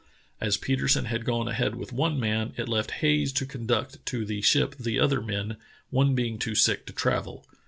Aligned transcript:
As 0.39 0.57
Petersen 0.57 1.05
had 1.05 1.25
gone 1.25 1.47
ahead 1.47 1.75
with 1.75 1.93
one 1.93 2.19
man, 2.19 2.53
it 2.57 2.67
left 2.67 2.89
Hayes 2.89 3.31
to 3.33 3.45
conduct 3.45 4.03
to 4.07 4.25
the 4.25 4.41
ship 4.41 4.73
the 4.79 4.99
other 4.99 5.21
men, 5.21 5.57
one 5.91 6.15
being 6.15 6.39
too 6.39 6.55
sick 6.55 6.87
to 6.87 6.93
travel. 6.93 7.45